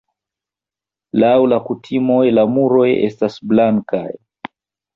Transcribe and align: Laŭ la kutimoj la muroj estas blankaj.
Laŭ 1.23 1.33
la 1.51 1.59
kutimoj 1.67 2.25
la 2.39 2.47
muroj 2.55 2.89
estas 3.11 3.39
blankaj. 3.53 4.05